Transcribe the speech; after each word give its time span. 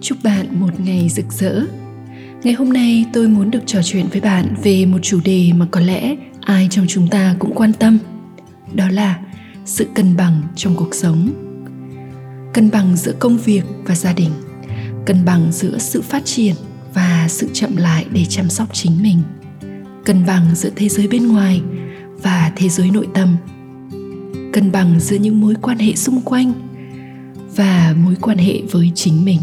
chúc 0.00 0.18
bạn 0.22 0.60
một 0.60 0.80
ngày 0.80 1.08
rực 1.08 1.32
rỡ. 1.32 1.62
Ngày 2.42 2.54
hôm 2.54 2.72
nay 2.72 3.04
tôi 3.12 3.28
muốn 3.28 3.50
được 3.50 3.62
trò 3.66 3.82
chuyện 3.84 4.06
với 4.12 4.20
bạn 4.20 4.54
về 4.62 4.86
một 4.86 4.98
chủ 5.02 5.20
đề 5.24 5.52
mà 5.56 5.66
có 5.70 5.80
lẽ 5.80 6.16
ai 6.40 6.68
trong 6.70 6.86
chúng 6.88 7.08
ta 7.08 7.36
cũng 7.38 7.54
quan 7.54 7.72
tâm. 7.72 7.98
Đó 8.74 8.88
là 8.88 9.18
sự 9.64 9.86
cân 9.94 10.16
bằng 10.16 10.42
trong 10.56 10.76
cuộc 10.76 10.94
sống. 10.94 11.30
Cân 12.54 12.70
bằng 12.70 12.96
giữa 12.96 13.12
công 13.12 13.38
việc 13.38 13.64
và 13.84 13.94
gia 13.94 14.12
đình, 14.12 14.30
cân 15.06 15.24
bằng 15.24 15.52
giữa 15.52 15.78
sự 15.78 16.02
phát 16.02 16.24
triển 16.24 16.54
và 16.94 17.26
sự 17.28 17.48
chậm 17.52 17.76
lại 17.76 18.06
để 18.12 18.24
chăm 18.24 18.48
sóc 18.48 18.68
chính 18.72 19.02
mình. 19.02 19.22
Cân 20.04 20.26
bằng 20.26 20.54
giữa 20.54 20.70
thế 20.76 20.88
giới 20.88 21.08
bên 21.08 21.28
ngoài 21.28 21.60
và 22.22 22.52
thế 22.56 22.68
giới 22.68 22.90
nội 22.90 23.08
tâm. 23.14 23.36
Cân 24.52 24.72
bằng 24.72 25.00
giữa 25.00 25.16
những 25.16 25.40
mối 25.40 25.54
quan 25.62 25.78
hệ 25.78 25.94
xung 25.94 26.20
quanh 26.20 26.52
và 27.56 27.94
mối 28.04 28.14
quan 28.20 28.38
hệ 28.38 28.60
với 28.70 28.92
chính 28.94 29.24
mình 29.24 29.40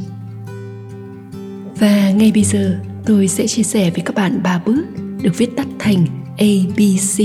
và 1.80 2.12
ngay 2.12 2.32
bây 2.32 2.44
giờ 2.44 2.80
tôi 3.06 3.28
sẽ 3.28 3.48
chia 3.48 3.64
sẻ 3.64 3.90
với 3.90 4.02
các 4.06 4.16
bạn 4.16 4.44
ba 4.44 4.62
bước 4.66 4.84
được 5.22 5.38
viết 5.38 5.56
tắt 5.56 5.68
thành 5.80 6.06
ABC 6.38 7.24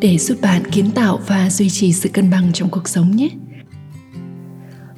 để 0.00 0.18
giúp 0.18 0.38
bạn 0.40 0.62
kiến 0.70 0.90
tạo 0.90 1.20
và 1.26 1.50
duy 1.50 1.70
trì 1.70 1.92
sự 1.92 2.08
cân 2.08 2.30
bằng 2.30 2.52
trong 2.52 2.68
cuộc 2.68 2.88
sống 2.88 3.16
nhé. 3.16 3.28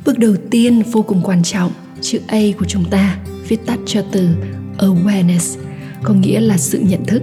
Bước 0.05 0.19
đầu 0.19 0.35
tiên 0.51 0.83
vô 0.83 1.03
cùng 1.03 1.21
quan 1.25 1.43
trọng, 1.43 1.73
chữ 2.01 2.21
A 2.27 2.41
của 2.59 2.65
chúng 2.65 2.85
ta 2.91 3.19
viết 3.49 3.67
tắt 3.67 3.79
cho 3.87 4.03
từ 4.13 4.29
awareness, 4.79 5.59
có 6.03 6.15
nghĩa 6.15 6.41
là 6.41 6.59
sự 6.59 6.81
nhận 6.81 7.05
thức. 7.05 7.23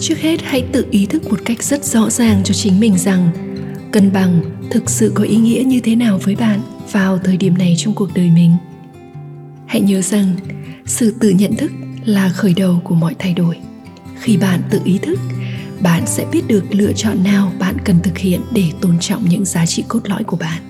Trước 0.00 0.18
hết 0.18 0.42
hãy 0.42 0.62
tự 0.72 0.86
ý 0.90 1.06
thức 1.06 1.30
một 1.30 1.40
cách 1.44 1.62
rất 1.62 1.84
rõ 1.84 2.10
ràng 2.10 2.40
cho 2.44 2.54
chính 2.54 2.80
mình 2.80 2.98
rằng 2.98 3.30
cân 3.92 4.12
bằng 4.12 4.40
thực 4.70 4.90
sự 4.90 5.12
có 5.14 5.24
ý 5.24 5.36
nghĩa 5.36 5.62
như 5.66 5.80
thế 5.80 5.96
nào 5.96 6.20
với 6.22 6.36
bạn 6.36 6.60
vào 6.92 7.18
thời 7.18 7.36
điểm 7.36 7.58
này 7.58 7.74
trong 7.78 7.94
cuộc 7.94 8.14
đời 8.14 8.30
mình 8.30 8.50
hãy 9.72 9.80
nhớ 9.80 10.02
rằng, 10.02 10.36
sự 10.86 11.14
tự 11.20 11.30
nhận 11.30 11.56
thức 11.56 11.72
là 12.04 12.28
khởi 12.28 12.54
đầu 12.54 12.80
của 12.84 12.94
mọi 12.94 13.14
thay 13.18 13.34
đổi. 13.34 13.58
Khi 14.20 14.36
bạn 14.36 14.62
tự 14.70 14.80
ý 14.84 14.98
thức, 14.98 15.18
bạn 15.80 16.02
sẽ 16.06 16.26
biết 16.32 16.48
được 16.48 16.64
lựa 16.70 16.92
chọn 16.92 17.24
nào 17.24 17.52
bạn 17.58 17.76
cần 17.84 18.00
thực 18.02 18.18
hiện 18.18 18.40
để 18.52 18.64
tôn 18.80 18.98
trọng 18.98 19.28
những 19.28 19.44
giá 19.44 19.66
trị 19.66 19.84
cốt 19.88 20.00
lõi 20.04 20.24
của 20.24 20.36
bạn. 20.36 20.62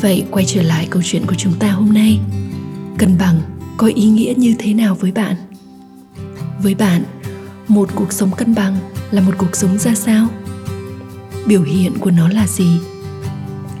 Vậy 0.00 0.24
quay 0.30 0.44
trở 0.44 0.62
lại 0.62 0.86
câu 0.90 1.02
chuyện 1.04 1.26
của 1.26 1.34
chúng 1.34 1.52
ta 1.58 1.70
hôm 1.70 1.92
nay. 1.92 2.20
Cân 2.98 3.18
bằng 3.18 3.40
có 3.76 3.86
ý 3.86 4.04
nghĩa 4.04 4.34
như 4.36 4.54
thế 4.58 4.74
nào 4.74 4.94
với 4.94 5.12
bạn? 5.12 5.36
Với 6.62 6.74
bạn, 6.74 7.02
một 7.68 7.88
cuộc 7.94 8.12
sống 8.12 8.30
cân 8.36 8.54
bằng 8.54 8.78
là 9.10 9.20
một 9.20 9.32
cuộc 9.38 9.56
sống 9.56 9.78
ra 9.78 9.94
sao? 9.94 10.28
Biểu 11.46 11.62
hiện 11.62 11.98
của 11.98 12.10
nó 12.10 12.28
là 12.28 12.46
gì? 12.46 12.70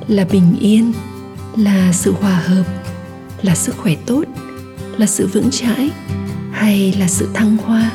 Là 0.08 0.24
bình 0.32 0.56
yên? 0.60 0.92
Là 1.56 1.92
sự 1.92 2.12
hòa 2.12 2.42
hợp? 2.46 2.64
Là 3.42 3.54
sức 3.54 3.76
khỏe 3.76 3.94
tốt, 4.06 4.24
là 4.98 5.06
sự 5.06 5.26
vững 5.26 5.50
chãi 5.50 5.90
hay 6.52 6.92
là 6.98 7.08
sự 7.08 7.28
thăng 7.34 7.56
hoa? 7.56 7.92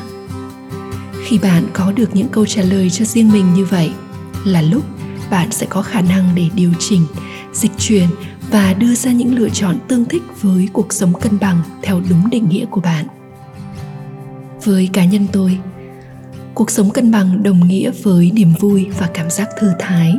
Khi 1.26 1.38
bạn 1.38 1.66
có 1.72 1.92
được 1.92 2.14
những 2.14 2.28
câu 2.28 2.46
trả 2.46 2.62
lời 2.62 2.90
cho 2.90 3.04
riêng 3.04 3.32
mình 3.32 3.54
như 3.54 3.64
vậy, 3.64 3.90
là 4.44 4.62
lúc 4.62 4.84
bạn 5.30 5.50
sẽ 5.50 5.66
có 5.68 5.82
khả 5.82 6.00
năng 6.00 6.34
để 6.34 6.48
điều 6.54 6.72
chỉnh, 6.78 7.06
dịch 7.52 7.72
chuyển 7.78 8.08
và 8.50 8.74
đưa 8.74 8.94
ra 8.94 9.12
những 9.12 9.38
lựa 9.38 9.48
chọn 9.48 9.78
tương 9.88 10.04
thích 10.04 10.22
với 10.42 10.68
cuộc 10.72 10.92
sống 10.92 11.20
cân 11.20 11.38
bằng 11.38 11.62
theo 11.82 12.00
đúng 12.10 12.30
định 12.30 12.48
nghĩa 12.48 12.64
của 12.64 12.80
bạn. 12.80 13.06
Với 14.64 14.90
cá 14.92 15.04
nhân 15.04 15.26
tôi, 15.32 15.58
cuộc 16.54 16.70
sống 16.70 16.90
cân 16.90 17.10
bằng 17.10 17.42
đồng 17.42 17.68
nghĩa 17.68 17.90
với 18.02 18.30
niềm 18.34 18.52
vui 18.60 18.86
và 18.98 19.08
cảm 19.14 19.30
giác 19.30 19.48
thư 19.60 19.70
thái, 19.78 20.14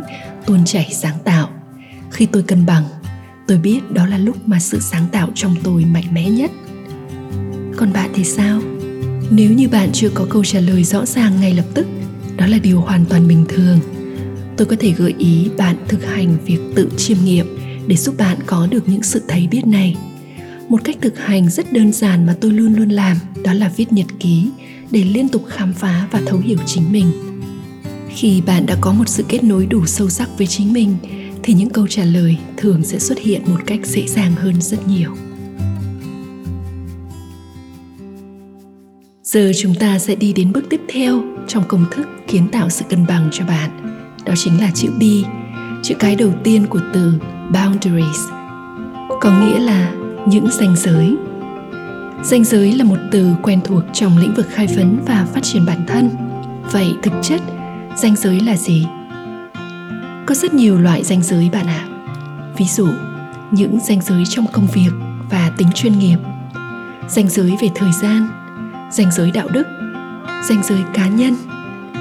tuôn 0.45 0.65
chảy 0.65 0.89
sáng 0.93 1.17
tạo. 1.23 1.49
Khi 2.11 2.25
tôi 2.25 2.43
cân 2.43 2.65
bằng 2.65 2.83
tôi 3.47 3.57
biết 3.57 3.91
đó 3.91 4.05
là 4.05 4.17
lúc 4.17 4.47
mà 4.47 4.59
sự 4.59 4.79
sáng 4.79 5.07
tạo 5.11 5.29
trong 5.35 5.55
tôi 5.63 5.85
mạnh 5.85 6.13
mẽ 6.13 6.29
nhất. 6.29 6.51
Còn 7.77 7.93
bạn 7.93 8.09
thì 8.13 8.23
sao? 8.23 8.61
Nếu 9.31 9.53
như 9.53 9.67
bạn 9.69 9.89
chưa 9.93 10.09
có 10.09 10.25
câu 10.29 10.43
trả 10.43 10.59
lời 10.59 10.83
rõ 10.83 11.05
ràng 11.05 11.41
ngay 11.41 11.53
lập 11.53 11.65
tức, 11.73 11.87
đó 12.37 12.47
là 12.47 12.57
điều 12.57 12.81
hoàn 12.81 13.05
toàn 13.05 13.27
bình 13.27 13.45
thường. 13.49 13.79
Tôi 14.57 14.67
có 14.67 14.75
thể 14.79 14.91
gợi 14.91 15.15
ý 15.17 15.49
bạn 15.57 15.75
thực 15.87 16.05
hành 16.05 16.37
việc 16.45 16.59
tự 16.75 16.89
chiêm 16.97 17.17
nghiệm 17.25 17.57
để 17.87 17.95
giúp 17.95 18.17
bạn 18.17 18.37
có 18.45 18.67
được 18.67 18.89
những 18.89 19.03
sự 19.03 19.21
thấy 19.27 19.47
biết 19.47 19.67
này. 19.67 19.95
Một 20.69 20.83
cách 20.83 20.97
thực 21.01 21.19
hành 21.19 21.49
rất 21.49 21.73
đơn 21.73 21.93
giản 21.93 22.25
mà 22.25 22.35
tôi 22.41 22.51
luôn 22.51 22.73
luôn 22.73 22.89
làm, 22.89 23.17
đó 23.43 23.53
là 23.53 23.71
viết 23.77 23.93
nhật 23.93 24.07
ký 24.19 24.49
để 24.91 25.03
liên 25.03 25.29
tục 25.29 25.43
khám 25.47 25.73
phá 25.73 26.07
và 26.11 26.21
thấu 26.25 26.39
hiểu 26.39 26.57
chính 26.65 26.91
mình. 26.91 27.11
Khi 28.09 28.41
bạn 28.41 28.65
đã 28.65 28.77
có 28.81 28.93
một 28.93 29.09
sự 29.09 29.23
kết 29.27 29.43
nối 29.43 29.65
đủ 29.65 29.85
sâu 29.85 30.09
sắc 30.09 30.29
với 30.37 30.47
chính 30.47 30.73
mình 30.73 30.95
thì 31.47 31.53
những 31.53 31.69
câu 31.69 31.87
trả 31.87 32.03
lời 32.03 32.37
thường 32.57 32.83
sẽ 32.83 32.99
xuất 32.99 33.19
hiện 33.19 33.41
một 33.45 33.59
cách 33.65 33.79
dễ 33.83 34.07
dàng 34.07 34.31
hơn 34.35 34.61
rất 34.61 34.87
nhiều. 34.87 35.11
Giờ 39.23 39.51
chúng 39.61 39.75
ta 39.75 39.99
sẽ 39.99 40.15
đi 40.15 40.33
đến 40.33 40.51
bước 40.51 40.63
tiếp 40.69 40.81
theo 40.87 41.23
trong 41.47 41.63
công 41.67 41.85
thức 41.91 42.07
kiến 42.27 42.47
tạo 42.51 42.69
sự 42.69 42.85
cân 42.89 43.05
bằng 43.07 43.29
cho 43.31 43.45
bạn. 43.45 43.69
Đó 44.25 44.33
chính 44.37 44.61
là 44.61 44.71
chữ 44.73 44.89
b, 44.99 45.03
chữ 45.83 45.95
cái 45.99 46.15
đầu 46.15 46.33
tiên 46.43 46.65
của 46.69 46.81
từ 46.93 47.13
boundaries. 47.53 48.21
Có 49.21 49.39
nghĩa 49.41 49.59
là 49.59 49.91
những 50.27 50.47
ranh 50.51 50.75
giới. 50.75 51.15
Ranh 52.23 52.43
giới 52.43 52.73
là 52.73 52.83
một 52.83 52.99
từ 53.11 53.35
quen 53.43 53.59
thuộc 53.63 53.83
trong 53.93 54.17
lĩnh 54.17 54.33
vực 54.33 54.47
khai 54.49 54.67
vấn 54.67 54.99
và 55.05 55.27
phát 55.33 55.43
triển 55.43 55.65
bản 55.65 55.85
thân. 55.87 56.09
Vậy 56.71 56.93
thực 57.03 57.13
chất, 57.21 57.41
ranh 57.95 58.15
giới 58.15 58.39
là 58.39 58.57
gì? 58.57 58.85
Có 60.27 60.35
rất 60.35 60.53
nhiều 60.53 60.79
loại 60.79 61.03
ranh 61.03 61.23
giới 61.23 61.49
bạn 61.49 61.67
ạ. 61.67 61.87
Ví 62.57 62.65
dụ, 62.65 62.87
những 63.51 63.79
ranh 63.79 64.01
giới 64.01 64.23
trong 64.29 64.45
công 64.51 64.67
việc 64.67 64.91
và 65.29 65.51
tính 65.57 65.67
chuyên 65.75 65.99
nghiệp. 65.99 66.17
Ranh 67.07 67.29
giới 67.29 67.57
về 67.61 67.69
thời 67.75 67.91
gian 68.01 68.27
ranh 68.91 69.11
giới 69.11 69.31
đạo 69.31 69.47
đức 69.47 69.67
ranh 70.43 70.63
giới 70.63 70.79
cá 70.93 71.07
nhân 71.07 71.35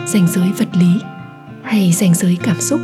ranh 0.07 0.27
giới 0.29 0.53
vật 0.59 0.69
lý 0.73 1.01
hay 1.63 1.93
ranh 1.93 2.15
giới 2.15 2.39
cảm 2.43 2.61
xúc. 2.61 2.81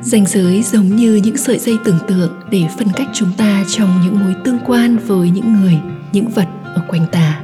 Ranh 0.00 0.26
giới 0.26 0.62
giống 0.62 0.96
như 0.96 1.20
những 1.24 1.36
sợi 1.36 1.58
dây 1.58 1.78
tưởng 1.84 1.98
tượng 2.08 2.32
để 2.50 2.62
phân 2.78 2.88
cách 2.96 3.08
chúng 3.12 3.32
ta 3.36 3.64
trong 3.68 4.00
những 4.04 4.20
mối 4.20 4.34
tương 4.44 4.58
quan 4.66 4.96
với 4.98 5.30
những 5.30 5.60
người, 5.60 5.78
những 6.12 6.28
vật 6.28 6.48
ở 6.64 6.82
quanh 6.88 7.06
ta. 7.12 7.40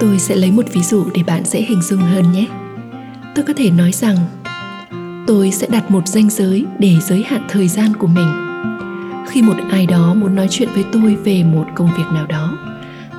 Tôi 0.00 0.18
sẽ 0.18 0.36
lấy 0.36 0.52
một 0.52 0.66
ví 0.72 0.82
dụ 0.82 1.04
để 1.14 1.22
bạn 1.22 1.44
dễ 1.44 1.62
hình 1.62 1.82
dung 1.82 2.00
hơn 2.00 2.32
nhé. 2.32 2.46
Tôi 3.34 3.44
có 3.44 3.52
thể 3.56 3.70
nói 3.70 3.92
rằng 3.92 4.16
tôi 5.26 5.50
sẽ 5.50 5.66
đặt 5.70 5.90
một 5.90 6.08
ranh 6.08 6.30
giới 6.30 6.66
để 6.78 6.96
giới 7.00 7.22
hạn 7.22 7.42
thời 7.48 7.68
gian 7.68 7.96
của 7.96 8.06
mình. 8.06 8.28
Khi 9.28 9.42
một 9.42 9.56
ai 9.70 9.86
đó 9.86 10.14
muốn 10.14 10.34
nói 10.34 10.46
chuyện 10.50 10.68
với 10.74 10.84
tôi 10.92 11.16
về 11.24 11.44
một 11.44 11.66
công 11.74 11.90
việc 11.96 12.06
nào 12.12 12.26
đó 12.26 12.58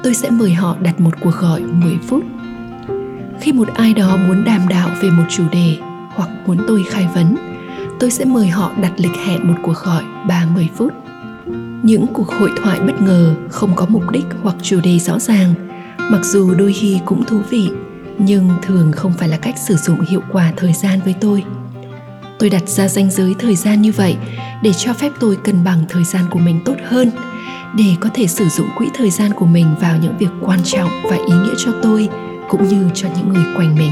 tôi 0.03 0.13
sẽ 0.13 0.29
mời 0.29 0.53
họ 0.53 0.75
đặt 0.81 1.01
một 1.01 1.13
cuộc 1.21 1.35
gọi 1.35 1.61
10 1.61 1.97
phút. 2.07 2.23
Khi 3.41 3.53
một 3.53 3.67
ai 3.75 3.93
đó 3.93 4.17
muốn 4.27 4.43
đàm 4.43 4.67
đạo 4.67 4.89
về 5.01 5.09
một 5.09 5.23
chủ 5.29 5.43
đề 5.51 5.77
hoặc 6.15 6.29
muốn 6.45 6.57
tôi 6.67 6.83
khai 6.89 7.07
vấn 7.13 7.35
tôi 7.99 8.11
sẽ 8.11 8.25
mời 8.25 8.47
họ 8.47 8.71
đặt 8.81 8.93
lịch 8.97 9.15
hẹn 9.25 9.47
một 9.47 9.55
cuộc 9.63 9.77
gọi 9.83 10.03
30 10.27 10.69
phút. 10.75 10.93
Những 11.83 12.05
cuộc 12.13 12.31
hội 12.31 12.51
thoại 12.63 12.79
bất 12.79 13.01
ngờ 13.01 13.35
không 13.49 13.75
có 13.75 13.85
mục 13.89 14.11
đích 14.11 14.25
hoặc 14.43 14.55
chủ 14.61 14.79
đề 14.83 14.99
rõ 14.99 15.19
ràng, 15.19 15.53
mặc 15.97 16.25
dù 16.25 16.53
đôi 16.53 16.73
khi 16.73 16.99
cũng 17.05 17.23
thú 17.25 17.39
vị, 17.49 17.69
nhưng 18.17 18.49
thường 18.61 18.91
không 18.91 19.13
phải 19.17 19.29
là 19.29 19.37
cách 19.37 19.55
sử 19.57 19.75
dụng 19.75 19.99
hiệu 20.01 20.21
quả 20.31 20.53
thời 20.57 20.73
gian 20.73 20.99
với 21.05 21.15
tôi 21.21 21.43
tôi 22.43 22.49
đặt 22.49 22.69
ra 22.69 22.87
ranh 22.87 23.11
giới 23.11 23.35
thời 23.39 23.55
gian 23.55 23.81
như 23.81 23.91
vậy 23.91 24.17
để 24.61 24.73
cho 24.73 24.93
phép 24.93 25.09
tôi 25.19 25.37
cân 25.43 25.63
bằng 25.63 25.85
thời 25.89 26.03
gian 26.03 26.25
của 26.29 26.39
mình 26.39 26.59
tốt 26.65 26.75
hơn, 26.87 27.11
để 27.75 27.95
có 27.99 28.09
thể 28.13 28.27
sử 28.27 28.49
dụng 28.49 28.67
quỹ 28.77 28.87
thời 28.93 29.09
gian 29.09 29.31
của 29.33 29.45
mình 29.45 29.65
vào 29.81 29.97
những 30.01 30.17
việc 30.17 30.29
quan 30.41 30.59
trọng 30.63 30.89
và 31.03 31.15
ý 31.15 31.33
nghĩa 31.33 31.53
cho 31.57 31.71
tôi 31.83 32.09
cũng 32.49 32.67
như 32.67 32.89
cho 32.93 33.07
những 33.17 33.33
người 33.33 33.43
quanh 33.55 33.75
mình. 33.75 33.91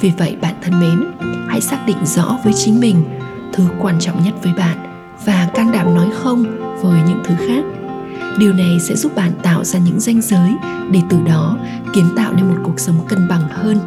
Vì 0.00 0.12
vậy, 0.18 0.36
bạn 0.40 0.54
thân 0.62 0.80
mến, 0.80 1.04
hãy 1.48 1.60
xác 1.60 1.86
định 1.86 1.96
rõ 2.04 2.38
với 2.44 2.52
chính 2.52 2.80
mình 2.80 3.04
thứ 3.52 3.64
quan 3.80 4.00
trọng 4.00 4.24
nhất 4.24 4.34
với 4.42 4.52
bạn 4.52 4.76
và 5.24 5.48
can 5.54 5.72
đảm 5.72 5.94
nói 5.94 6.08
không 6.22 6.44
với 6.82 7.00
những 7.08 7.20
thứ 7.24 7.34
khác. 7.48 7.64
Điều 8.38 8.52
này 8.52 8.80
sẽ 8.80 8.94
giúp 8.94 9.16
bạn 9.16 9.32
tạo 9.42 9.64
ra 9.64 9.78
những 9.78 10.00
ranh 10.00 10.20
giới 10.20 10.54
để 10.90 11.00
từ 11.10 11.16
đó 11.26 11.58
kiến 11.94 12.06
tạo 12.16 12.32
nên 12.32 12.48
một 12.48 12.60
cuộc 12.64 12.80
sống 12.80 12.96
cân 13.08 13.28
bằng 13.28 13.48
hơn. 13.50 13.78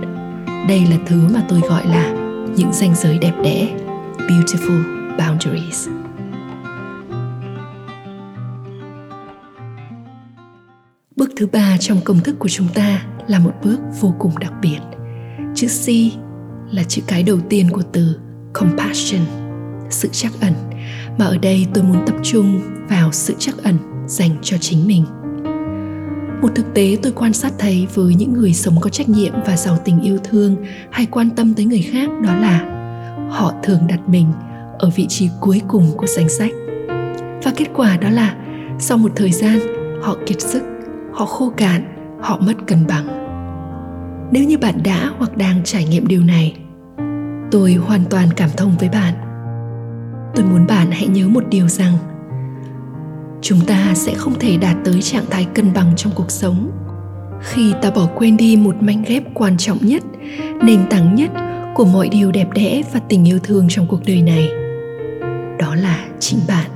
Đây 0.67 0.85
là 0.91 0.97
thứ 1.07 1.21
mà 1.33 1.41
tôi 1.49 1.61
gọi 1.69 1.87
là 1.87 2.26
những 2.57 2.73
ranh 2.73 2.95
giới 2.95 3.17
đẹp 3.17 3.33
đẽ 3.43 3.77
beautiful 4.17 4.83
boundaries 5.17 5.87
bước 11.15 11.29
thứ 11.37 11.47
ba 11.47 11.77
trong 11.79 12.01
công 12.03 12.19
thức 12.19 12.35
của 12.39 12.49
chúng 12.49 12.67
ta 12.73 13.05
là 13.27 13.39
một 13.39 13.53
bước 13.63 13.79
vô 14.01 14.15
cùng 14.19 14.39
đặc 14.39 14.53
biệt. 14.61 14.79
Chữ 15.55 15.67
C 15.67 15.89
là 16.73 16.83
chữ 16.83 17.01
cái 17.07 17.23
đầu 17.23 17.37
tiên 17.49 17.69
của 17.71 17.83
từ 17.91 18.19
compassion, 18.53 19.21
sự 19.89 20.09
trắc 20.11 20.31
ẩn, 20.41 20.53
mà 21.17 21.25
ở 21.25 21.37
đây 21.37 21.67
tôi 21.73 21.83
muốn 21.83 22.05
tập 22.07 22.15
trung 22.23 22.61
vào 22.89 23.11
sự 23.11 23.35
trắc 23.39 23.55
ẩn 23.63 23.77
dành 24.07 24.37
cho 24.41 24.57
chính 24.57 24.87
mình. 24.87 25.05
Một 26.41 26.47
thực 26.55 26.73
tế 26.73 26.97
tôi 27.03 27.11
quan 27.15 27.33
sát 27.33 27.53
thấy 27.59 27.87
với 27.93 28.15
những 28.15 28.33
người 28.33 28.53
sống 28.53 28.75
có 28.81 28.89
trách 28.89 29.09
nhiệm 29.09 29.33
và 29.45 29.57
giàu 29.57 29.77
tình 29.85 30.01
yêu 30.01 30.17
thương 30.23 30.55
hay 30.91 31.05
quan 31.05 31.29
tâm 31.29 31.53
tới 31.53 31.65
người 31.65 31.81
khác 31.91 32.09
đó 32.21 32.35
là 32.35 32.73
họ 33.29 33.53
thường 33.63 33.79
đặt 33.87 33.99
mình 34.09 34.27
ở 34.79 34.89
vị 34.95 35.05
trí 35.09 35.29
cuối 35.39 35.61
cùng 35.67 35.91
của 35.97 36.07
danh 36.07 36.29
sách. 36.29 36.51
Và 37.43 37.51
kết 37.55 37.65
quả 37.75 37.97
đó 37.97 38.09
là 38.09 38.35
sau 38.79 38.97
một 38.97 39.11
thời 39.15 39.31
gian 39.31 39.59
họ 40.01 40.15
kiệt 40.25 40.41
sức, 40.41 40.63
họ 41.13 41.25
khô 41.25 41.51
cạn, 41.57 41.81
họ 42.21 42.37
mất 42.37 42.53
cân 42.67 42.87
bằng. 42.87 43.07
Nếu 44.31 44.43
như 44.43 44.57
bạn 44.57 44.75
đã 44.83 45.11
hoặc 45.17 45.37
đang 45.37 45.63
trải 45.63 45.85
nghiệm 45.85 46.07
điều 46.07 46.23
này, 46.23 46.57
tôi 47.51 47.73
hoàn 47.73 48.01
toàn 48.09 48.29
cảm 48.35 48.49
thông 48.57 48.77
với 48.79 48.89
bạn. 48.89 49.13
Tôi 50.35 50.45
muốn 50.45 50.67
bạn 50.67 50.91
hãy 50.91 51.07
nhớ 51.07 51.27
một 51.27 51.43
điều 51.49 51.67
rằng 51.67 51.93
chúng 53.41 53.59
ta 53.65 53.93
sẽ 53.95 54.13
không 54.13 54.39
thể 54.39 54.57
đạt 54.57 54.75
tới 54.85 55.01
trạng 55.01 55.25
thái 55.29 55.45
cân 55.53 55.73
bằng 55.73 55.93
trong 55.95 56.13
cuộc 56.15 56.31
sống. 56.31 56.71
Khi 57.41 57.73
ta 57.81 57.91
bỏ 57.91 58.07
quên 58.15 58.37
đi 58.37 58.55
một 58.55 58.75
manh 58.79 59.03
ghép 59.07 59.23
quan 59.33 59.57
trọng 59.57 59.77
nhất, 59.81 60.03
nền 60.63 60.79
tảng 60.89 61.15
nhất 61.15 61.31
của 61.75 61.85
mọi 61.85 62.09
điều 62.09 62.31
đẹp 62.31 62.47
đẽ 62.53 62.81
và 62.93 62.99
tình 63.09 63.27
yêu 63.27 63.39
thương 63.43 63.67
trong 63.69 63.87
cuộc 63.87 63.99
đời 64.05 64.21
này, 64.21 64.49
đó 65.59 65.75
là 65.75 66.05
chính 66.19 66.39
bạn. 66.47 66.71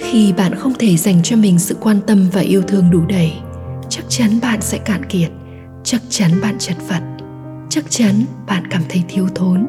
Khi 0.00 0.32
bạn 0.32 0.54
không 0.54 0.72
thể 0.78 0.96
dành 0.96 1.22
cho 1.22 1.36
mình 1.36 1.58
sự 1.58 1.76
quan 1.80 2.00
tâm 2.06 2.28
và 2.32 2.40
yêu 2.40 2.62
thương 2.62 2.90
đủ 2.90 3.00
đầy, 3.08 3.32
chắc 3.88 4.04
chắn 4.08 4.30
bạn 4.42 4.60
sẽ 4.60 4.78
cạn 4.78 5.04
kiệt, 5.04 5.30
chắc 5.84 6.02
chắn 6.08 6.30
bạn 6.42 6.58
chật 6.58 6.76
vật, 6.88 7.02
chắc 7.68 7.84
chắn 7.88 8.24
bạn 8.46 8.66
cảm 8.70 8.82
thấy 8.88 9.02
thiếu 9.08 9.28
thốn. 9.34 9.66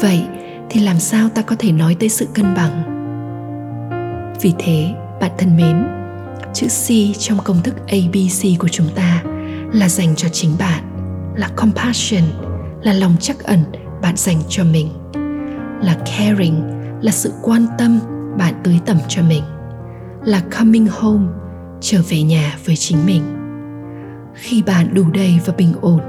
Vậy 0.00 0.22
thì 0.70 0.80
làm 0.80 0.98
sao 0.98 1.28
ta 1.28 1.42
có 1.42 1.56
thể 1.58 1.72
nói 1.72 1.96
tới 2.00 2.08
sự 2.08 2.26
cân 2.34 2.54
bằng? 2.54 2.99
Vì 4.42 4.52
thế, 4.58 4.94
bạn 5.20 5.30
thân 5.38 5.56
mến, 5.56 5.84
chữ 6.54 6.66
c 6.66 7.18
trong 7.18 7.38
công 7.44 7.62
thức 7.62 7.74
abc 7.88 8.58
của 8.58 8.68
chúng 8.68 8.88
ta 8.94 9.22
là 9.72 9.88
dành 9.88 10.16
cho 10.16 10.28
chính 10.28 10.50
bạn, 10.58 10.84
là 11.36 11.48
compassion, 11.56 12.22
là 12.82 12.92
lòng 12.92 13.16
trắc 13.20 13.44
ẩn 13.44 13.58
bạn 14.02 14.16
dành 14.16 14.42
cho 14.48 14.64
mình, 14.64 14.88
là 15.82 15.96
caring, 16.06 16.62
là 17.00 17.12
sự 17.12 17.32
quan 17.42 17.66
tâm 17.78 18.00
bạn 18.38 18.54
tưới 18.64 18.78
tẩm 18.86 18.96
cho 19.08 19.22
mình, 19.22 19.42
là 20.24 20.42
coming 20.58 20.86
home, 20.90 21.26
trở 21.80 22.02
về 22.08 22.22
nhà 22.22 22.58
với 22.64 22.76
chính 22.76 23.06
mình. 23.06 23.22
Khi 24.34 24.62
bạn 24.62 24.94
đủ 24.94 25.04
đầy 25.14 25.40
và 25.46 25.54
bình 25.58 25.72
ổn, 25.80 26.00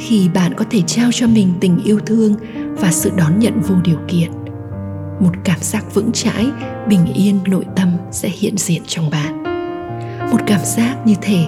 khi 0.00 0.28
bạn 0.28 0.54
có 0.56 0.64
thể 0.70 0.82
trao 0.86 1.10
cho 1.12 1.26
mình 1.26 1.52
tình 1.60 1.78
yêu 1.84 2.00
thương 2.06 2.34
và 2.70 2.92
sự 2.92 3.10
đón 3.16 3.38
nhận 3.38 3.60
vô 3.60 3.74
điều 3.84 3.98
kiện 4.08 4.41
một 5.20 5.32
cảm 5.44 5.58
giác 5.60 5.94
vững 5.94 6.12
chãi, 6.12 6.46
bình 6.88 7.06
yên, 7.14 7.40
nội 7.46 7.66
tâm 7.76 7.88
sẽ 8.10 8.28
hiện 8.28 8.56
diện 8.56 8.82
trong 8.86 9.10
bạn. 9.10 9.42
Một 10.30 10.40
cảm 10.46 10.60
giác 10.64 10.96
như 11.04 11.14
thể 11.22 11.46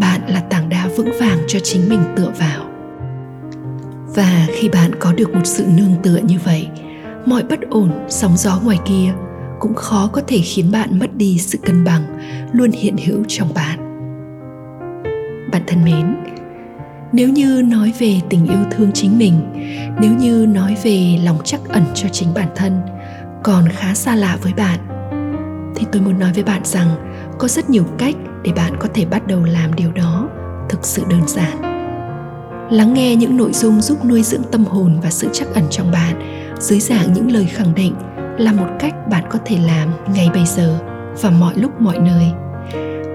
bạn 0.00 0.20
là 0.28 0.40
tảng 0.40 0.68
đá 0.68 0.88
vững 0.96 1.10
vàng 1.20 1.38
cho 1.48 1.58
chính 1.62 1.88
mình 1.88 2.00
tựa 2.16 2.32
vào. 2.38 2.66
Và 4.14 4.46
khi 4.54 4.68
bạn 4.68 4.90
có 5.00 5.12
được 5.12 5.34
một 5.34 5.44
sự 5.44 5.66
nương 5.76 5.94
tựa 6.02 6.18
như 6.18 6.38
vậy, 6.44 6.68
mọi 7.26 7.42
bất 7.42 7.60
ổn, 7.70 7.90
sóng 8.08 8.36
gió 8.36 8.60
ngoài 8.64 8.78
kia 8.86 9.12
cũng 9.60 9.74
khó 9.74 10.10
có 10.12 10.22
thể 10.26 10.38
khiến 10.38 10.72
bạn 10.72 10.98
mất 10.98 11.16
đi 11.16 11.38
sự 11.38 11.58
cân 11.58 11.84
bằng 11.84 12.02
luôn 12.52 12.70
hiện 12.70 12.96
hữu 13.06 13.24
trong 13.28 13.54
bạn. 13.54 13.78
Bạn 15.52 15.62
thân 15.66 15.84
mến, 15.84 16.16
nếu 17.12 17.28
như 17.28 17.62
nói 17.66 17.92
về 17.98 18.20
tình 18.30 18.46
yêu 18.46 18.64
thương 18.70 18.90
chính 18.94 19.18
mình, 19.18 19.34
nếu 20.00 20.12
như 20.12 20.46
nói 20.48 20.76
về 20.82 21.18
lòng 21.24 21.38
chắc 21.44 21.60
ẩn 21.68 21.82
cho 21.94 22.08
chính 22.08 22.34
bản 22.34 22.48
thân 22.56 22.80
còn 23.46 23.68
khá 23.68 23.94
xa 23.94 24.14
lạ 24.14 24.38
với 24.42 24.52
bạn. 24.52 24.78
Thì 25.76 25.86
tôi 25.92 26.02
muốn 26.02 26.18
nói 26.18 26.32
với 26.34 26.44
bạn 26.44 26.60
rằng 26.64 26.88
có 27.38 27.48
rất 27.48 27.70
nhiều 27.70 27.84
cách 27.98 28.14
để 28.42 28.52
bạn 28.52 28.76
có 28.80 28.88
thể 28.94 29.04
bắt 29.04 29.26
đầu 29.26 29.44
làm 29.44 29.74
điều 29.74 29.92
đó 29.92 30.28
thực 30.68 30.84
sự 30.84 31.02
đơn 31.10 31.20
giản. 31.26 31.60
Lắng 32.70 32.94
nghe 32.94 33.16
những 33.16 33.36
nội 33.36 33.52
dung 33.52 33.80
giúp 33.80 34.04
nuôi 34.04 34.22
dưỡng 34.22 34.42
tâm 34.52 34.64
hồn 34.64 35.00
và 35.02 35.10
sự 35.10 35.28
chắc 35.32 35.48
ẩn 35.54 35.64
trong 35.70 35.90
bạn 35.90 36.42
dưới 36.60 36.80
dạng 36.80 37.12
những 37.12 37.32
lời 37.32 37.44
khẳng 37.44 37.74
định 37.74 37.94
là 38.38 38.52
một 38.52 38.68
cách 38.78 38.94
bạn 39.10 39.24
có 39.30 39.38
thể 39.44 39.58
làm 39.66 39.88
ngay 40.14 40.30
bây 40.34 40.46
giờ 40.46 40.78
và 41.20 41.30
mọi 41.30 41.54
lúc 41.56 41.80
mọi 41.80 41.98
nơi. 41.98 42.26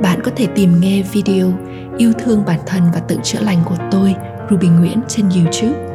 Bạn 0.02 0.20
có 0.24 0.32
thể 0.36 0.46
tìm 0.46 0.80
nghe 0.80 1.04
video 1.12 1.54
yêu 1.98 2.12
thương 2.20 2.46
bản 2.46 2.60
thân 2.66 2.84
và 2.94 3.00
tự 3.00 3.18
chữa 3.24 3.40
lành 3.42 3.60
của 3.66 3.78
tôi, 3.92 4.16
ruby 4.50 4.68
nguyễn, 4.68 5.00
trên 5.08 5.30
youtube 5.30 5.91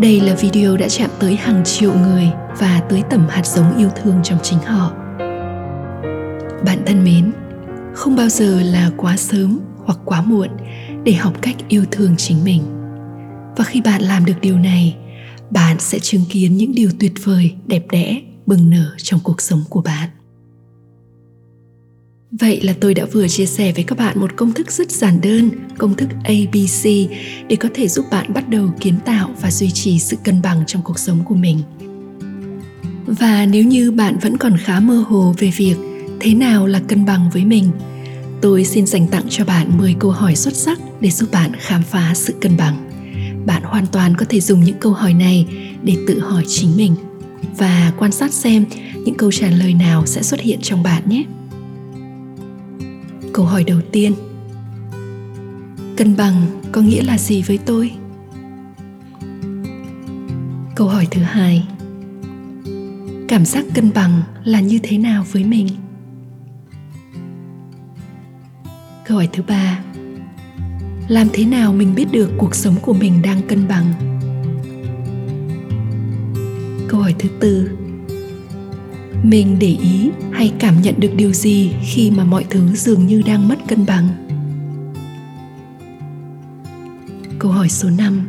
đây 0.00 0.20
là 0.20 0.34
video 0.34 0.76
đã 0.76 0.88
chạm 0.88 1.10
tới 1.20 1.36
hàng 1.36 1.64
triệu 1.64 1.94
người 1.94 2.30
và 2.58 2.82
tưới 2.88 3.02
tẩm 3.10 3.26
hạt 3.28 3.46
giống 3.46 3.76
yêu 3.76 3.88
thương 4.02 4.20
trong 4.22 4.38
chính 4.42 4.58
họ. 4.58 4.92
Bạn 6.64 6.78
thân 6.86 7.04
mến, 7.04 7.32
không 7.94 8.16
bao 8.16 8.28
giờ 8.28 8.60
là 8.62 8.90
quá 8.96 9.16
sớm 9.16 9.60
hoặc 9.84 9.98
quá 10.04 10.22
muộn 10.22 10.48
để 11.04 11.12
học 11.12 11.32
cách 11.42 11.56
yêu 11.68 11.84
thương 11.90 12.14
chính 12.16 12.44
mình. 12.44 12.62
Và 13.56 13.64
khi 13.64 13.80
bạn 13.80 14.02
làm 14.02 14.24
được 14.24 14.40
điều 14.40 14.58
này, 14.58 14.96
bạn 15.50 15.76
sẽ 15.78 15.98
chứng 15.98 16.24
kiến 16.30 16.56
những 16.56 16.74
điều 16.74 16.90
tuyệt 17.00 17.12
vời, 17.24 17.54
đẹp 17.66 17.82
đẽ 17.90 18.20
bừng 18.46 18.70
nở 18.70 18.94
trong 18.96 19.20
cuộc 19.22 19.40
sống 19.40 19.62
của 19.70 19.82
bạn. 19.82 20.08
Vậy 22.30 22.60
là 22.62 22.74
tôi 22.80 22.94
đã 22.94 23.04
vừa 23.04 23.28
chia 23.28 23.46
sẻ 23.46 23.72
với 23.72 23.84
các 23.84 23.98
bạn 23.98 24.20
một 24.20 24.36
công 24.36 24.52
thức 24.52 24.72
rất 24.72 24.90
giản 24.90 25.20
đơn, 25.20 25.50
công 25.78 25.94
thức 25.94 26.08
ABC 26.24 26.84
để 27.48 27.56
có 27.60 27.68
thể 27.74 27.88
giúp 27.88 28.04
bạn 28.10 28.34
bắt 28.34 28.48
đầu 28.48 28.70
kiến 28.80 28.94
tạo 29.04 29.30
và 29.40 29.50
duy 29.50 29.70
trì 29.70 29.98
sự 29.98 30.16
cân 30.24 30.42
bằng 30.42 30.62
trong 30.66 30.82
cuộc 30.82 30.98
sống 30.98 31.24
của 31.24 31.34
mình. 31.34 31.58
Và 33.06 33.46
nếu 33.46 33.64
như 33.64 33.92
bạn 33.92 34.18
vẫn 34.22 34.36
còn 34.36 34.56
khá 34.56 34.80
mơ 34.80 35.04
hồ 35.08 35.34
về 35.38 35.50
việc 35.56 35.74
thế 36.20 36.34
nào 36.34 36.66
là 36.66 36.80
cân 36.88 37.04
bằng 37.04 37.30
với 37.32 37.44
mình, 37.44 37.70
tôi 38.40 38.64
xin 38.64 38.86
dành 38.86 39.08
tặng 39.08 39.24
cho 39.28 39.44
bạn 39.44 39.78
10 39.78 39.94
câu 39.98 40.10
hỏi 40.10 40.36
xuất 40.36 40.56
sắc 40.56 40.78
để 41.00 41.10
giúp 41.10 41.28
bạn 41.32 41.52
khám 41.58 41.82
phá 41.82 42.12
sự 42.14 42.34
cân 42.40 42.56
bằng. 42.56 42.90
Bạn 43.46 43.62
hoàn 43.62 43.86
toàn 43.86 44.16
có 44.16 44.26
thể 44.28 44.40
dùng 44.40 44.64
những 44.64 44.78
câu 44.80 44.92
hỏi 44.92 45.14
này 45.14 45.46
để 45.82 45.96
tự 46.06 46.20
hỏi 46.20 46.44
chính 46.48 46.76
mình 46.76 46.94
và 47.58 47.92
quan 47.98 48.12
sát 48.12 48.32
xem 48.32 48.64
những 49.04 49.14
câu 49.14 49.32
trả 49.32 49.50
lời 49.50 49.74
nào 49.74 50.06
sẽ 50.06 50.22
xuất 50.22 50.40
hiện 50.40 50.58
trong 50.62 50.82
bạn 50.82 51.02
nhé 51.08 51.24
câu 53.38 53.46
hỏi 53.46 53.64
đầu 53.64 53.80
tiên. 53.92 54.12
Cân 55.96 56.16
bằng 56.16 56.60
có 56.72 56.80
nghĩa 56.80 57.02
là 57.02 57.18
gì 57.18 57.42
với 57.42 57.58
tôi? 57.66 57.90
Câu 60.74 60.88
hỏi 60.88 61.06
thứ 61.10 61.22
hai. 61.22 61.68
Cảm 63.28 63.44
giác 63.44 63.64
cân 63.74 63.90
bằng 63.94 64.22
là 64.44 64.60
như 64.60 64.78
thế 64.82 64.98
nào 64.98 65.24
với 65.32 65.44
mình? 65.44 65.68
Câu 69.06 69.16
hỏi 69.16 69.28
thứ 69.32 69.42
ba. 69.48 69.84
Làm 71.08 71.28
thế 71.32 71.44
nào 71.44 71.72
mình 71.72 71.94
biết 71.94 72.06
được 72.12 72.30
cuộc 72.38 72.54
sống 72.54 72.76
của 72.82 72.92
mình 72.92 73.22
đang 73.22 73.42
cân 73.42 73.68
bằng? 73.68 73.94
Câu 76.88 77.00
hỏi 77.00 77.14
thứ 77.18 77.28
tư 77.40 77.70
mình 79.22 79.56
để 79.58 79.76
ý 79.82 80.10
hay 80.32 80.52
cảm 80.58 80.82
nhận 80.82 80.94
được 80.98 81.10
điều 81.16 81.32
gì 81.32 81.70
khi 81.82 82.10
mà 82.10 82.24
mọi 82.24 82.44
thứ 82.50 82.74
dường 82.74 83.06
như 83.06 83.22
đang 83.26 83.48
mất 83.48 83.58
cân 83.68 83.86
bằng? 83.86 84.08
Câu 87.38 87.50
hỏi 87.50 87.68
số 87.68 87.90
5 87.90 88.28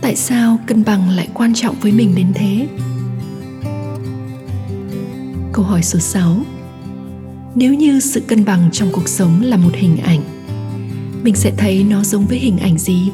tại 0.00 0.16
sao 0.16 0.58
cân 0.66 0.84
bằng 0.84 1.10
lại 1.10 1.28
quan 1.34 1.54
trọng 1.54 1.76
với 1.80 1.92
mình 1.92 2.14
đến 2.14 2.26
thế? 2.34 2.68
Câu 5.52 5.64
hỏi 5.64 5.82
số 5.82 5.98
6 5.98 6.36
nếu 7.58 7.74
như 7.74 8.00
sự 8.00 8.20
cân 8.20 8.44
bằng 8.44 8.68
trong 8.72 8.88
cuộc 8.92 9.08
sống 9.08 9.42
là 9.42 9.56
một 9.56 9.70
hình 9.74 9.96
ảnh, 9.96 10.20
mình 11.22 11.34
sẽ 11.34 11.52
thấy 11.56 11.84
nó 11.84 12.04
giống 12.04 12.26
với 12.26 12.38
hình 12.38 12.58
ảnh 12.58 12.78
gì? 12.78 13.10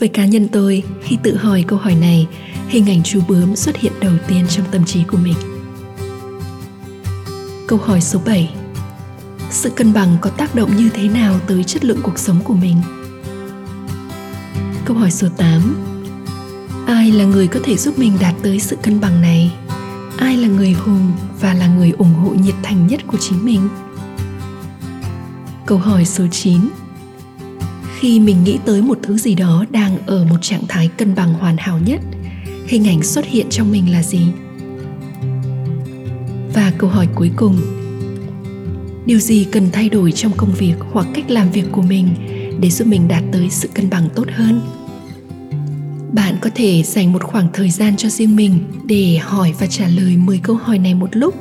Với 0.00 0.08
cá 0.08 0.26
nhân 0.26 0.48
tôi, 0.48 0.82
khi 1.02 1.18
tự 1.22 1.36
hỏi 1.36 1.64
câu 1.66 1.78
hỏi 1.78 1.94
này 1.94 2.26
hình 2.68 2.86
ảnh 2.86 3.02
chú 3.02 3.20
bướm 3.28 3.56
xuất 3.56 3.76
hiện 3.76 3.92
đầu 4.00 4.12
tiên 4.28 4.46
trong 4.48 4.66
tâm 4.70 4.84
trí 4.84 5.04
của 5.04 5.16
mình. 5.16 5.34
Câu 7.66 7.78
hỏi 7.78 8.00
số 8.00 8.20
7 8.26 8.54
Sự 9.50 9.70
cân 9.70 9.92
bằng 9.92 10.16
có 10.20 10.30
tác 10.30 10.54
động 10.54 10.76
như 10.76 10.88
thế 10.94 11.08
nào 11.08 11.40
tới 11.46 11.64
chất 11.64 11.84
lượng 11.84 12.00
cuộc 12.02 12.18
sống 12.18 12.40
của 12.44 12.54
mình? 12.54 12.76
Câu 14.84 14.96
hỏi 14.96 15.10
số 15.10 15.28
8 15.36 15.76
Ai 16.86 17.12
là 17.12 17.24
người 17.24 17.48
có 17.48 17.60
thể 17.64 17.76
giúp 17.76 17.98
mình 17.98 18.12
đạt 18.20 18.34
tới 18.42 18.60
sự 18.60 18.76
cân 18.82 19.00
bằng 19.00 19.20
này? 19.20 19.52
Ai 20.16 20.36
là 20.36 20.48
người 20.48 20.72
hùng 20.72 21.12
và 21.40 21.54
là 21.54 21.66
người 21.66 21.90
ủng 21.90 22.14
hộ 22.14 22.30
nhiệt 22.30 22.54
thành 22.62 22.86
nhất 22.86 23.00
của 23.06 23.18
chính 23.20 23.44
mình? 23.44 23.68
Câu 25.66 25.78
hỏi 25.78 26.04
số 26.04 26.26
9 26.30 26.60
Khi 27.98 28.20
mình 28.20 28.44
nghĩ 28.44 28.58
tới 28.64 28.82
một 28.82 28.98
thứ 29.02 29.18
gì 29.18 29.34
đó 29.34 29.64
đang 29.70 29.98
ở 30.06 30.24
một 30.24 30.38
trạng 30.40 30.66
thái 30.68 30.88
cân 30.88 31.14
bằng 31.14 31.34
hoàn 31.34 31.56
hảo 31.56 31.78
nhất– 31.78 32.00
hình 32.66 32.88
ảnh 32.88 33.02
xuất 33.02 33.26
hiện 33.26 33.46
trong 33.50 33.72
mình 33.72 33.92
là 33.92 34.02
gì 34.02 34.22
và 36.54 36.72
câu 36.78 36.90
hỏi 36.90 37.08
cuối 37.14 37.30
cùng, 37.36 37.56
điều 39.06 39.18
gì 39.18 39.44
cần 39.44 39.68
thay 39.72 39.88
đổi 39.88 40.12
trong 40.12 40.32
công 40.36 40.52
việc 40.58 40.74
hoặc 40.92 41.06
cách 41.14 41.30
làm 41.30 41.50
việc 41.50 41.64
của 41.72 41.82
mình 41.82 42.08
để 42.60 42.70
giúp 42.70 42.88
mình 42.88 43.08
đạt 43.08 43.22
tới 43.32 43.50
sự 43.50 43.68
cân 43.74 43.90
bằng 43.90 44.08
tốt 44.14 44.26
hơn 44.32 44.60
bạn 46.16 46.36
có 46.40 46.50
thể 46.54 46.82
dành 46.82 47.12
một 47.12 47.22
khoảng 47.22 47.48
thời 47.52 47.70
gian 47.70 47.96
cho 47.96 48.08
riêng 48.08 48.36
mình 48.36 48.58
để 48.84 49.18
hỏi 49.22 49.54
và 49.58 49.66
trả 49.66 49.88
lời 49.88 50.16
10 50.16 50.38
câu 50.38 50.56
hỏi 50.56 50.78
này 50.78 50.94
một 50.94 51.08
lúc, 51.12 51.34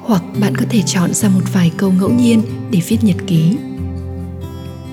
hoặc 0.00 0.22
bạn 0.40 0.54
có 0.56 0.64
thể 0.70 0.82
chọn 0.82 1.14
ra 1.14 1.28
một 1.28 1.40
vài 1.52 1.70
câu 1.76 1.92
ngẫu 1.92 2.10
nhiên 2.10 2.42
để 2.70 2.80
viết 2.88 3.04
nhật 3.04 3.16
ký. 3.26 3.56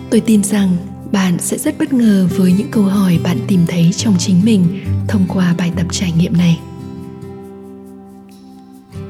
Tôi 0.10 0.22
tin 0.22 0.44
rằng 0.44 0.78
bạn 1.14 1.38
sẽ 1.40 1.58
rất 1.58 1.78
bất 1.80 1.94
ngờ 1.94 2.28
với 2.38 2.54
những 2.54 2.72
câu 2.72 2.84
hỏi 2.84 3.20
bạn 3.24 3.38
tìm 3.48 3.66
thấy 3.68 3.92
trong 3.94 4.16
chính 4.20 4.42
mình 4.44 4.86
thông 5.08 5.26
qua 5.28 5.56
bài 5.58 5.72
tập 5.76 5.86
trải 5.92 6.12
nghiệm 6.12 6.38
này. 6.38 6.60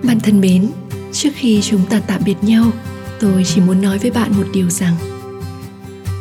Bạn 0.04 0.20
thân 0.20 0.42
mến, 0.42 0.70
trước 1.14 1.30
khi 1.36 1.62
chúng 1.62 1.86
ta 1.86 2.00
tạm 2.00 2.22
biệt 2.26 2.44
nhau, 2.44 2.66
tôi 3.20 3.44
chỉ 3.44 3.62
muốn 3.62 3.82
nói 3.82 3.98
với 3.98 4.12
bạn 4.12 4.32
một 4.38 4.48
điều 4.54 4.70
rằng 4.70 4.96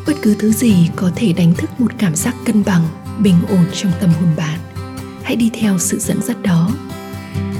bất 0.06 0.12
cứ 0.22 0.36
thứ 0.38 0.52
gì 0.52 0.74
có 0.96 1.10
thể 1.16 1.32
đánh 1.32 1.54
thức 1.54 1.80
một 1.80 1.92
cảm 1.98 2.14
giác 2.14 2.36
cân 2.44 2.64
bằng 2.64 2.82
bình 3.22 3.36
ổn 3.48 3.64
trong 3.74 3.92
tâm 4.00 4.10
hồn 4.10 4.28
bạn 4.36 4.58
hãy 5.22 5.36
đi 5.36 5.50
theo 5.60 5.78
sự 5.78 5.98
dẫn 5.98 6.22
dắt 6.22 6.36
đó. 6.42 6.70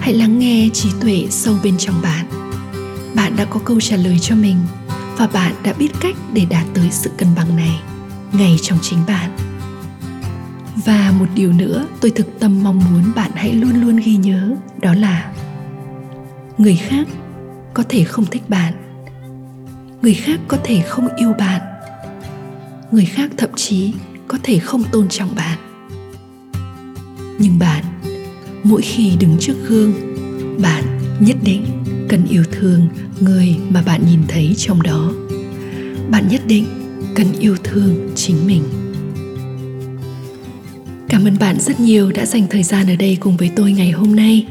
Hãy 0.00 0.14
lắng 0.14 0.38
nghe 0.38 0.68
trí 0.72 0.88
tuệ 1.00 1.26
sâu 1.30 1.54
bên 1.62 1.74
trong 1.78 2.02
bạn. 2.02 2.26
Bạn 3.14 3.36
đã 3.36 3.44
có 3.44 3.60
câu 3.64 3.80
trả 3.80 3.96
lời 3.96 4.18
cho 4.18 4.34
mình 4.34 4.56
và 5.16 5.26
bạn 5.26 5.54
đã 5.62 5.72
biết 5.72 5.90
cách 6.00 6.16
để 6.32 6.44
đạt 6.50 6.66
tới 6.74 6.88
sự 6.90 7.10
cân 7.18 7.28
bằng 7.36 7.56
này 7.56 7.80
ngay 8.32 8.56
trong 8.62 8.78
chính 8.82 8.98
bạn. 9.06 9.30
Và 10.84 11.12
một 11.18 11.26
điều 11.34 11.52
nữa 11.52 11.86
tôi 12.00 12.10
thực 12.10 12.40
tâm 12.40 12.62
mong 12.62 12.78
muốn 12.78 13.12
bạn 13.14 13.30
hãy 13.34 13.52
luôn 13.52 13.80
luôn 13.80 13.96
ghi 13.96 14.16
nhớ, 14.16 14.56
đó 14.80 14.94
là 14.94 15.32
người 16.58 16.76
khác 16.76 17.08
có 17.74 17.82
thể 17.88 18.04
không 18.04 18.24
thích 18.26 18.42
bạn, 18.48 18.74
người 20.02 20.14
khác 20.14 20.40
có 20.48 20.58
thể 20.64 20.80
không 20.80 21.08
yêu 21.16 21.32
bạn, 21.38 21.60
người 22.90 23.04
khác 23.04 23.30
thậm 23.36 23.50
chí 23.56 23.92
có 24.28 24.38
thể 24.42 24.58
không 24.58 24.84
tôn 24.92 25.08
trọng 25.08 25.34
bạn. 25.34 25.58
Nhưng 27.38 27.58
bạn, 27.58 27.84
mỗi 28.64 28.82
khi 28.82 29.16
đứng 29.20 29.36
trước 29.40 29.54
gương, 29.68 29.92
bạn 30.62 30.84
nhất 31.20 31.36
định 31.42 31.64
cần 32.08 32.26
yêu 32.30 32.44
thương 32.52 32.88
người 33.20 33.56
mà 33.70 33.82
bạn 33.82 34.06
nhìn 34.06 34.20
thấy 34.28 34.54
trong 34.56 34.82
đó. 34.82 35.12
Bạn 36.10 36.28
nhất 36.28 36.42
định 36.46 36.66
cần 37.14 37.26
yêu 37.40 37.56
thương 37.72 38.10
chính 38.14 38.46
mình. 38.46 38.62
Cảm 41.08 41.24
ơn 41.24 41.38
bạn 41.38 41.60
rất 41.60 41.80
nhiều 41.80 42.12
đã 42.12 42.26
dành 42.26 42.46
thời 42.50 42.62
gian 42.62 42.86
ở 42.86 42.96
đây 42.96 43.16
cùng 43.20 43.36
với 43.36 43.50
tôi 43.56 43.72
ngày 43.72 43.90
hôm 43.90 44.16
nay. 44.16 44.46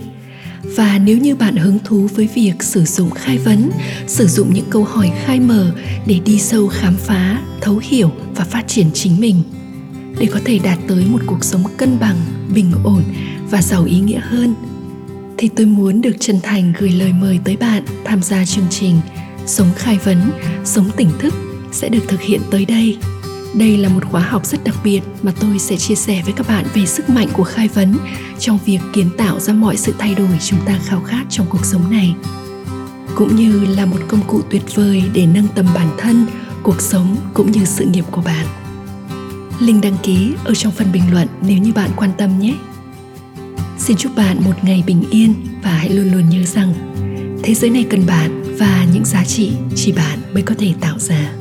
Và 0.64 1.00
nếu 1.06 1.18
như 1.18 1.36
bạn 1.36 1.56
hứng 1.56 1.80
thú 1.84 2.08
với 2.16 2.30
việc 2.34 2.64
sử 2.64 2.84
dụng 2.86 3.10
khai 3.10 3.38
vấn, 3.38 3.72
sử 4.08 4.28
dụng 4.28 4.54
những 4.54 4.66
câu 4.70 4.84
hỏi 4.84 5.12
khai 5.26 5.40
mở 5.40 5.72
để 6.06 6.20
đi 6.26 6.40
sâu 6.40 6.68
khám 6.68 6.96
phá, 6.96 7.42
thấu 7.62 7.82
hiểu 7.84 8.12
và 8.36 8.44
phát 8.44 8.68
triển 8.68 8.88
chính 8.94 9.20
mình, 9.20 9.44
để 10.20 10.28
có 10.34 10.40
thể 10.46 10.60
đạt 10.64 10.80
tới 10.88 11.06
một 11.06 11.22
cuộc 11.26 11.44
sống 11.44 11.64
cân 11.78 12.00
bằng, 12.00 12.18
bình 12.56 12.72
ổn 12.84 13.04
và 13.50 13.62
giàu 13.62 13.84
ý 13.84 14.00
nghĩa 14.00 14.22
hơn, 14.24 14.56
thì 15.38 15.50
tôi 15.56 15.66
muốn 15.66 16.02
được 16.02 16.16
chân 16.20 16.40
thành 16.44 16.74
gửi 16.80 16.92
lời 16.92 17.14
mời 17.14 17.40
tới 17.44 17.58
bạn 17.58 17.84
tham 18.06 18.24
gia 18.24 18.46
chương 18.46 18.68
trình 18.70 18.96
sống 19.46 19.68
khai 19.76 19.98
vấn, 20.04 20.18
sống 20.64 20.90
tỉnh 20.98 21.10
thức 21.20 21.34
sẽ 21.72 21.90
được 21.90 22.04
thực 22.08 22.22
hiện 22.22 22.42
tới 22.52 22.66
đây. 22.66 22.98
Đây 23.54 23.78
là 23.78 23.90
một 23.90 24.06
khóa 24.06 24.22
học 24.22 24.46
rất 24.46 24.64
đặc 24.64 24.76
biệt 24.84 25.02
mà 25.22 25.32
tôi 25.40 25.60
sẽ 25.60 25.78
chia 25.78 25.96
sẻ 25.96 26.22
với 26.26 26.34
các 26.34 26.48
bạn 26.48 26.66
về 26.74 26.86
sức 26.86 27.10
mạnh 27.10 27.28
của 27.34 27.44
khai 27.44 27.68
vấn 27.68 27.96
trong 28.40 28.60
việc 28.66 28.80
kiến 28.94 29.10
tạo 29.18 29.40
ra 29.40 29.54
mọi 29.54 29.78
sự 29.78 29.94
thay 30.00 30.16
đổi 30.16 30.38
chúng 30.40 30.60
ta 30.66 30.80
khao 30.86 31.02
khát 31.02 31.24
trong 31.30 31.48
cuộc 31.50 31.66
sống 31.66 31.92
này, 31.92 32.16
cũng 33.16 33.36
như 33.36 33.66
là 33.66 33.86
một 33.86 34.00
công 34.08 34.22
cụ 34.28 34.42
tuyệt 34.50 34.76
vời 34.76 35.04
để 35.14 35.26
nâng 35.26 35.48
tầm 35.56 35.66
bản 35.76 35.88
thân, 35.98 36.26
cuộc 36.64 36.82
sống 36.82 37.16
cũng 37.34 37.52
như 37.52 37.66
sự 37.66 37.86
nghiệp 37.86 38.06
của 38.12 38.22
bạn. 38.22 38.46
Link 39.60 39.84
đăng 39.84 39.98
ký 40.04 40.34
ở 40.44 40.54
trong 40.56 40.72
phần 40.72 40.92
bình 40.92 41.04
luận 41.12 41.28
nếu 41.42 41.58
như 41.58 41.74
bạn 41.74 41.90
quan 41.96 42.12
tâm 42.18 42.40
nhé. 42.40 42.56
Xin 43.78 43.98
chúc 43.98 44.16
bạn 44.16 44.44
một 44.44 44.64
ngày 44.64 44.84
bình 44.88 45.04
yên 45.12 45.34
và 45.64 45.72
hãy 45.72 45.90
luôn 45.90 46.12
luôn 46.12 46.30
nhớ 46.30 46.44
rằng 46.44 46.74
thế 47.44 47.54
giới 47.54 47.70
này 47.70 47.86
cần 47.90 48.06
bạn 48.06 48.56
và 48.60 48.86
những 48.94 49.06
giá 49.06 49.26
trị 49.26 49.52
chỉ 49.76 49.92
bạn 49.92 50.20
mới 50.34 50.44
có 50.44 50.56
thể 50.58 50.74
tạo 50.82 51.00
ra. 51.00 51.41